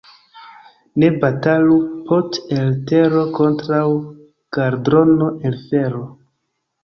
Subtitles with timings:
[1.01, 1.75] Ne batalu
[2.07, 3.83] pot' el tero kontraŭ
[4.57, 6.03] kaldrono el fero.